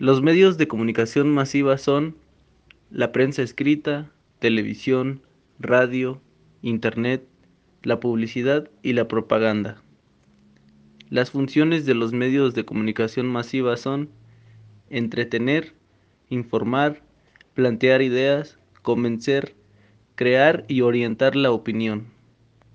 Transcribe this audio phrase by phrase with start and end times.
[0.00, 2.14] Los medios de comunicación masiva son
[2.88, 4.08] la prensa escrita,
[4.38, 5.22] televisión,
[5.58, 6.20] radio,
[6.62, 7.26] internet,
[7.82, 9.82] la publicidad y la propaganda.
[11.10, 14.08] Las funciones de los medios de comunicación masiva son
[14.88, 15.74] entretener,
[16.28, 17.02] informar,
[17.54, 19.56] plantear ideas, convencer,
[20.14, 22.06] crear y orientar la opinión.